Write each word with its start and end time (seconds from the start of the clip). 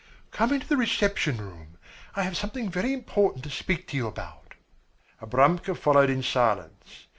"Come 0.31 0.51
into 0.51 0.67
the 0.67 0.77
reception 0.77 1.37
room. 1.37 1.77
I 2.15 2.23
have 2.23 2.35
something 2.35 2.71
very 2.71 2.91
important 2.91 3.43
to 3.43 3.51
speak 3.51 3.87
to 3.89 3.97
you 3.97 4.07
about." 4.07 4.55
Abramka 5.21 5.77
followed 5.77 6.09
in 6.09 6.23
silence. 6.23 7.05